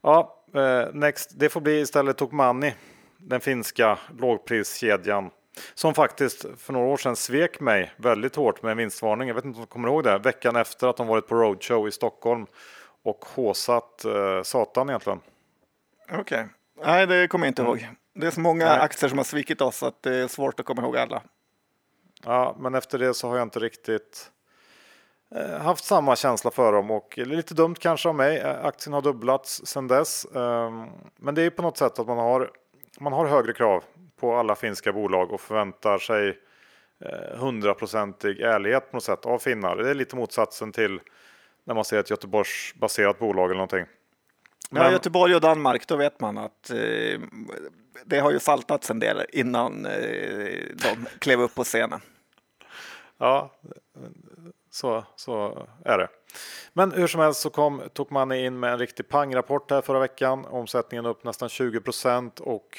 [0.00, 1.30] Ja, eh, next.
[1.34, 2.74] Det får bli istället Tokmanni,
[3.16, 5.30] den finska lågpriskedjan
[5.74, 9.28] som faktiskt för några år sedan svek mig väldigt hårt med en vinstvarning.
[9.28, 10.18] Jag vet inte om du kommer ihåg det?
[10.18, 12.46] Veckan efter att de varit på roadshow i Stockholm
[13.02, 15.20] och håsat eh, satan egentligen.
[16.12, 16.46] Okej.
[16.84, 17.88] Nej, det kommer jag inte ihåg.
[18.14, 18.78] Det är så många Nej.
[18.80, 21.22] aktier som har svikit oss att det är svårt att komma ihåg alla.
[22.24, 24.30] Ja, men efter det så har jag inte riktigt
[25.34, 28.38] eh, haft samma känsla för dem och lite dumt kanske av mig.
[28.38, 32.18] Eh, Aktien har dubblats sedan dess, Ehm, men det är på något sätt att man
[32.18, 32.50] har
[33.00, 33.84] man har högre krav
[34.20, 36.38] på alla finska bolag och förväntar sig
[37.04, 39.76] eh, hundraprocentig ärlighet på något sätt av finnar.
[39.76, 41.00] Det är lite motsatsen till
[41.64, 43.84] när man ser ett Göteborgsbaserat bolag eller någonting.
[44.70, 47.20] Ja, Men- Göteborg och Danmark, då vet man att eh,
[48.04, 49.92] det har ju saltats en del innan eh,
[50.74, 52.00] de klev upp på scenen.
[53.24, 53.50] Ja,
[54.70, 56.08] så, så är det.
[56.72, 60.44] Men hur som helst så kom Tokmanni in med en riktig pangrapport här förra veckan.
[60.44, 62.78] Omsättningen upp nästan 20 procent och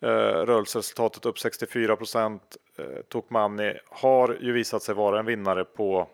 [0.00, 2.56] eh, rörelseresultatet upp 64 procent.
[2.78, 6.08] Eh, Tokmanni har ju visat sig vara en vinnare på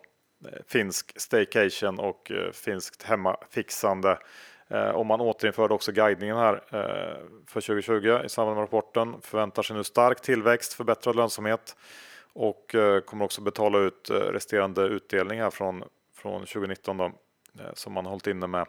[0.45, 4.17] eh, finsk staycation och eh, finskt hemmafixande.
[4.67, 9.15] Eh, och man återinförde också guidningen här eh, för 2020 i samband med rapporten.
[9.21, 11.75] Förväntar sig nu stark tillväxt, förbättrad lönsamhet
[12.35, 17.93] och eh, kommer också betala ut eh, resterande utdelning från, från 2019 då, eh, som
[17.93, 18.67] man har hållit inne med.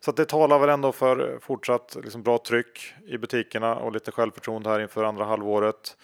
[0.00, 4.12] Så att det talar väl ändå för fortsatt liksom, bra tryck i butikerna och lite
[4.12, 5.96] självförtroende här inför andra halvåret.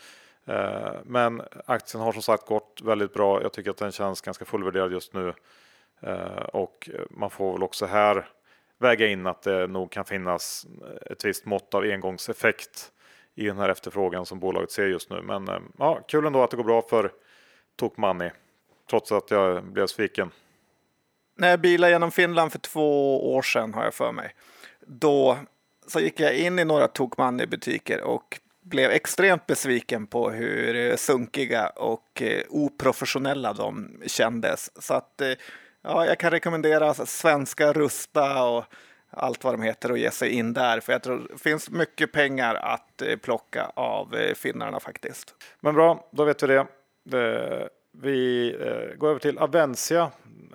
[1.04, 3.42] Men aktien har som sagt gått väldigt bra.
[3.42, 5.34] Jag tycker att den känns ganska fullvärderad just nu
[6.52, 8.28] och man får väl också här
[8.78, 10.66] väga in att det nog kan finnas
[11.10, 12.92] ett visst mått av engångseffekt
[13.34, 15.22] i den här efterfrågan som bolaget ser just nu.
[15.22, 17.12] Men eh, ja, kul ändå att det går bra för
[17.76, 18.30] Tokmanni
[18.90, 20.30] trots att jag blev sviken.
[21.36, 24.34] När jag bilade genom Finland för två år sedan har jag för mig.
[24.86, 25.38] Då
[25.86, 31.66] så gick jag in i några Tokmanni-butiker och blev extremt besviken på hur eh, sunkiga
[31.66, 34.82] och eh, oprofessionella de kändes.
[34.84, 35.22] Så att
[35.82, 38.64] ja, jag kan rekommendera svenska Rusta och
[39.10, 40.80] allt vad de heter och ge sig in där.
[40.80, 45.34] För jag tror det finns mycket pengar att eh, plocka av eh, finnarna faktiskt.
[45.60, 46.66] Men bra, då vet vi det.
[47.18, 48.56] Eh, vi
[48.98, 50.10] går över till Avencia.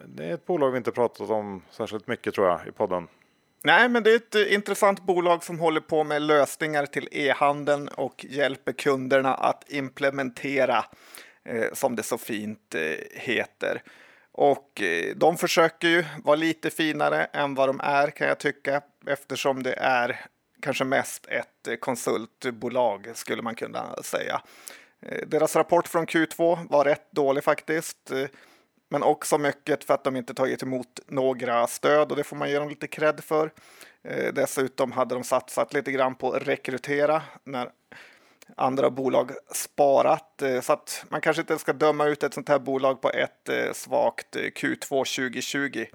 [0.05, 3.07] Det är ett bolag vi inte pratat om särskilt mycket tror jag i podden.
[3.65, 8.25] Nej, men det är ett intressant bolag som håller på med lösningar till e-handeln och
[8.29, 10.85] hjälper kunderna att implementera,
[11.43, 12.81] eh, som det så fint eh,
[13.11, 13.81] heter.
[14.37, 18.81] Och eh, de försöker ju vara lite finare än vad de är kan jag tycka,
[19.07, 20.25] eftersom det är
[20.61, 24.41] kanske mest ett eh, konsultbolag skulle man kunna säga.
[25.01, 28.11] Eh, deras rapport från Q2 var rätt dålig faktiskt.
[28.89, 32.49] Men också mycket för att de inte tagit emot några stöd och det får man
[32.49, 33.51] ge dem lite cred för.
[34.33, 37.69] Dessutom hade de satsat lite grann på att rekrytera när
[38.57, 40.41] andra bolag sparat.
[40.41, 43.49] Eh, så att man kanske inte ska döma ut ett sånt här bolag på ett
[43.49, 45.85] eh, svagt eh, Q2 2020.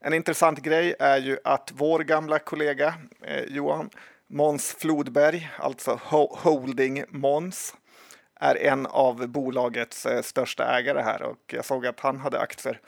[0.00, 2.94] En intressant grej är ju att vår gamla kollega
[3.48, 3.90] Johan
[4.26, 6.00] Måns Flodberg, alltså
[6.30, 7.74] Holding Måns,
[8.40, 12.80] är en av bolagets största ägare här och jag såg att han hade aktier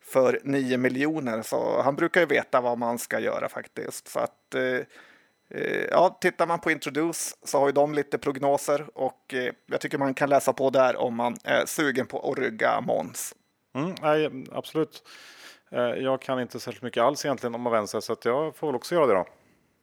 [0.00, 4.08] för 9 miljoner så han brukar ju veta vad man ska göra faktiskt.
[4.08, 4.80] Så att Eh,
[5.90, 9.98] ja, tittar man på Introduce så har ju de lite prognoser och eh, jag tycker
[9.98, 13.34] man kan läsa på där om man är sugen på att rygga Måns.
[13.74, 15.02] Mm, nej, absolut.
[15.70, 18.76] Eh, jag kan inte särskilt mycket alls egentligen om Avenza så att jag får väl
[18.76, 19.26] också göra det då.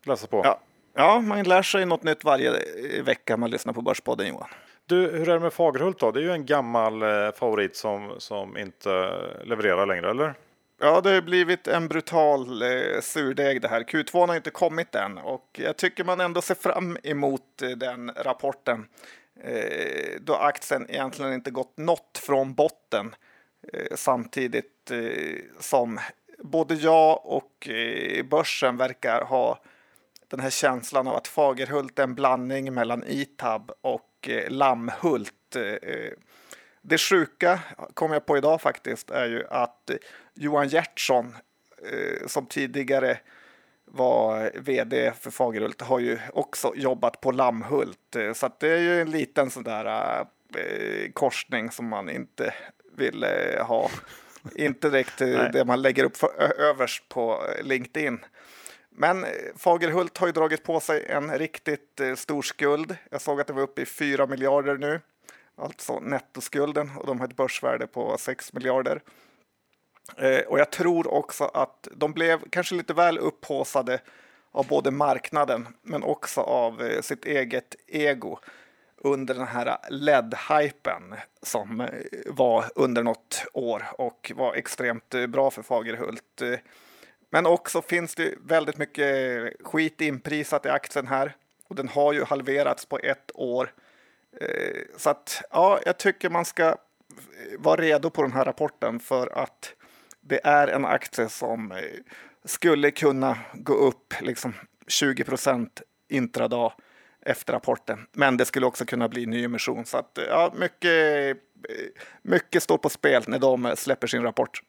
[0.05, 0.41] Läsa på.
[0.43, 0.59] Ja.
[0.95, 2.51] ja, man lär sig något nytt varje
[3.03, 4.49] vecka man lyssnar på Börspodden Johan.
[4.85, 6.11] Du, hur är det med Fagerhult då?
[6.11, 8.89] Det är ju en gammal favorit som, som inte
[9.43, 10.33] levererar längre, eller?
[10.83, 13.83] Ja, det har blivit en brutal eh, surdeg det här.
[13.83, 18.11] Q2 har inte kommit än och jag tycker man ändå ser fram emot eh, den
[18.15, 18.87] rapporten.
[19.43, 23.15] Eh, då aktien egentligen inte gått något från botten
[23.73, 25.99] eh, samtidigt eh, som
[26.39, 29.61] både jag och eh, börsen verkar ha
[30.27, 35.55] den här känslan av att Fagerhult är en blandning mellan Itab och eh, Lammhult.
[35.55, 36.11] Eh, eh,
[36.81, 37.59] det sjuka,
[37.93, 39.91] kom jag på idag faktiskt, är ju att
[40.33, 41.35] Johan Gertsson
[41.91, 43.17] eh, som tidigare
[43.85, 48.15] var vd för Fagerhult har ju också jobbat på Lammhult.
[48.15, 50.19] Eh, så det är ju en liten sån där
[50.55, 52.53] eh, korsning som man inte
[52.97, 53.25] vill
[53.59, 53.89] ha.
[54.55, 55.17] inte direkt
[55.53, 58.19] det man lägger upp för, överst på LinkedIn.
[58.89, 59.25] Men
[59.57, 62.95] Fagerhult har ju dragit på sig en riktigt stor skuld.
[63.09, 64.99] Jag såg att det var uppe i 4 miljarder nu
[65.57, 69.01] alltså nettoskulden och de har ett börsvärde på 6 miljarder.
[70.17, 73.99] Eh, och jag tror också att de blev kanske lite väl upphåsade
[74.51, 78.39] av både marknaden men också av eh, sitt eget ego
[79.03, 81.87] under den här LED-hypen som eh,
[82.25, 86.41] var under något år och var extremt eh, bra för Fagerhult.
[86.41, 86.59] Eh,
[87.29, 91.35] men också finns det väldigt mycket skit inprisat i aktien här
[91.67, 93.73] och den har ju halverats på ett år.
[94.39, 96.75] Eh, så att ja, jag tycker man ska
[97.57, 99.73] vara redo på den här rapporten för att
[100.21, 101.77] det är en aktie som eh,
[102.45, 104.53] skulle kunna gå upp liksom
[104.87, 106.73] 20 procent intradag
[107.25, 108.07] efter rapporten.
[108.11, 111.37] Men det skulle också kunna bli nyemission så att ja, mycket,
[112.21, 114.61] mycket står på spel när de släpper sin rapport.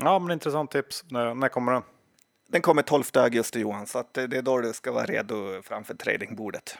[0.00, 1.04] Ja, men intressant tips.
[1.10, 1.82] När, när kommer den?
[2.48, 5.94] Den kommer 12 augusti Johan, så att det är då du ska vara redo framför
[5.94, 6.78] tradingbordet.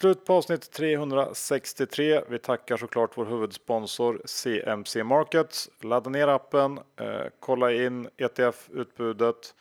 [0.00, 2.22] Slut på avsnitt 363.
[2.28, 5.70] Vi tackar såklart vår huvudsponsor CMC Markets.
[5.80, 9.54] Ladda ner appen, eh, kolla in ETF-utbudet.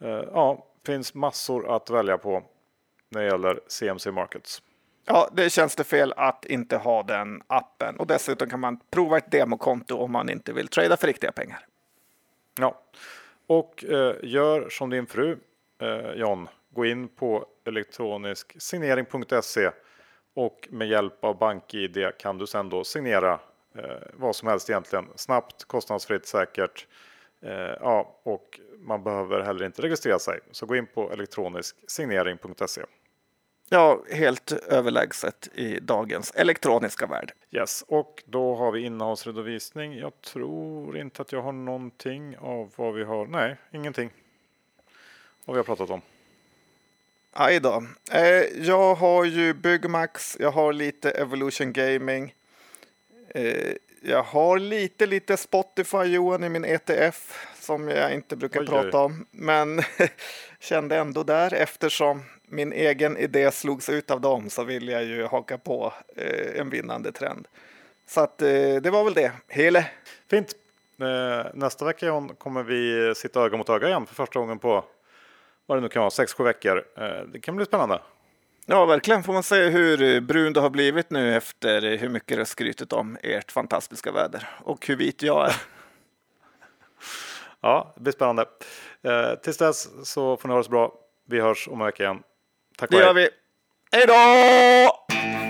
[0.00, 2.42] Eh, ja, finns massor att välja på
[3.08, 4.62] när det gäller CMC Markets.
[5.04, 9.18] Ja, det känns det fel att inte ha den appen och dessutom kan man prova
[9.18, 11.66] ett demokonto om man inte vill trada för riktiga pengar.
[12.58, 12.82] Ja,
[13.46, 15.38] och eh, gör som din fru
[15.78, 19.70] eh, John gå in på elektronisk signering.se
[20.34, 23.40] och med hjälp av BankID kan du sedan då signera
[23.74, 26.86] eh, vad som helst egentligen snabbt, kostnadsfritt, säkert.
[27.42, 30.40] Eh, ja, och man behöver heller inte registrera sig.
[30.50, 32.82] Så gå in på elektronisksignering.se.
[33.68, 37.32] Ja, helt överlägset i dagens elektroniska värld.
[37.50, 39.98] Yes, och då har vi innehållsredovisning.
[39.98, 43.26] Jag tror inte att jag har någonting av vad vi har.
[43.26, 44.10] Nej, ingenting.
[45.44, 46.00] Vad vi har pratat om.
[47.32, 47.84] Aj då.
[48.12, 52.34] Eh, jag har ju Byggmax, jag har lite Evolution Gaming.
[53.34, 53.72] Eh,
[54.02, 58.98] jag har lite, lite Spotify Johan i min ETF som jag inte brukar oj, prata
[58.98, 59.26] om.
[59.30, 59.82] Men
[60.60, 65.26] kände ändå där eftersom min egen idé slogs ut av dem så vill jag ju
[65.26, 67.48] haka på eh, en vinnande trend.
[68.06, 68.48] Så att eh,
[68.82, 69.32] det var väl det.
[69.48, 69.86] Hele.
[70.30, 70.54] Fint.
[71.00, 74.84] Eh, nästa vecka John kommer vi sitta öga mot öga igen för första gången på
[75.70, 76.84] vad det nu kan vara, 6-7 veckor.
[76.96, 78.00] Eh, det kan bli spännande.
[78.66, 79.22] Ja, verkligen.
[79.22, 83.18] Får man se hur brun det har blivit nu efter hur mycket det skrytit om
[83.22, 85.54] ert fantastiska väder och hur vit jag är.
[87.60, 88.44] ja, det blir spännande.
[89.02, 90.92] Eh, tills dess så får ni ha det så bra.
[91.28, 92.22] Vi hörs om en vecka igen.
[92.78, 93.02] Tack och hej.
[93.02, 93.28] Det gör vi.
[93.92, 95.49] Hej då!